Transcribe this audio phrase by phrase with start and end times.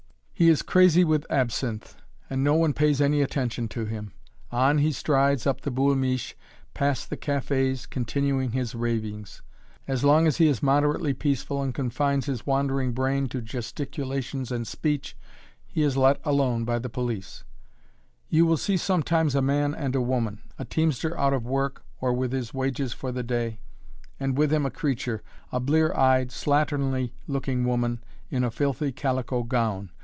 [0.41, 1.95] He is crazy with absinthe,
[2.27, 4.11] and no one pays any attention to him.
[4.51, 6.35] On he strides up the "Boul' Miche,"
[6.73, 9.43] past the cafés, continuing his ravings.
[9.87, 14.65] As long as he is moderately peaceful and confines his wandering brain to gesticulations and
[14.65, 15.15] speech,
[15.67, 17.43] he is let alone by the police.
[18.31, 21.15] [Illustration: (portrait of woman)] You will see sometimes a man and a woman a teamster
[21.19, 23.59] out of work or with his wages for the day,
[24.19, 25.21] and with him a creature
[25.51, 29.91] a blear eyed, slatternly looking woman, in a filthy calico gown.